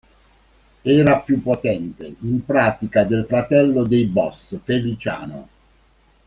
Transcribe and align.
Era 0.81 1.19
più 1.19 1.43
potente, 1.43 2.15
in 2.21 2.43
pratica 2.43 3.03
del 3.03 3.23
fratello 3.27 3.83
dei 3.83 4.05
boss, 4.07 4.57
Feliciano. 4.63 5.47